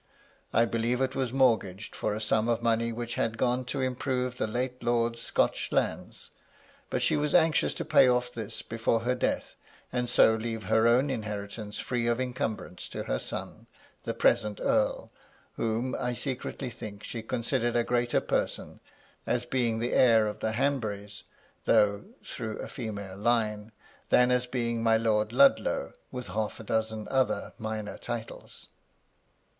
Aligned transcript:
I 0.51 0.65
believe 0.65 0.99
it 0.99 1.13
was 1.13 1.31
mort 1.31 1.61
gaged 1.61 1.95
for 1.95 2.15
a 2.15 2.19
sum 2.19 2.49
of 2.49 2.63
money 2.63 2.91
which 2.91 3.13
had 3.21 3.37
gone 3.37 3.65
to 3.65 3.81
improve 3.81 4.37
the 4.37 4.47
late 4.47 4.81
lord's 4.81 5.21
Scotch 5.21 5.71
lands; 5.71 6.31
but 6.89 7.03
she 7.03 7.15
was 7.15 7.35
anxious 7.35 7.71
to 7.75 7.85
pay 7.85 8.07
off 8.07 8.33
this 8.33 8.63
before 8.63 9.01
her 9.01 9.13
death, 9.13 9.53
and 9.93 10.09
so 10.09 10.37
to 10.37 10.43
leave 10.43 10.63
her 10.63 10.87
own 10.87 11.11
inheritance 11.11 11.77
free 11.77 12.07
of 12.07 12.19
incumbrance 12.19 12.87
to 12.87 13.03
her 13.03 13.19
son, 13.19 13.67
the 14.03 14.15
present 14.15 14.59
Earl; 14.59 15.11
whom, 15.53 15.93
I 15.93 16.15
secretly 16.15 16.71
think, 16.71 17.03
she 17.03 17.21
considered 17.21 17.75
a 17.75 17.83
greater 17.83 18.21
person, 18.21 18.79
as 19.27 19.45
being 19.45 19.77
the 19.77 19.93
heir 19.93 20.25
of 20.25 20.39
the 20.39 20.53
Hanburys 20.53 21.21
(though 21.65 22.05
through 22.23 22.57
a 22.57 22.67
female 22.69 23.17
line), 23.19 23.71
than 24.09 24.31
as 24.31 24.47
being 24.47 24.81
my 24.81 24.97
Lord 24.97 25.31
Ludlow 25.31 25.93
with 26.11 26.29
half 26.29 26.59
a 26.59 26.63
dozen 26.63 27.07
other 27.09 27.53
minor 27.59 27.99
titles. 27.99 28.69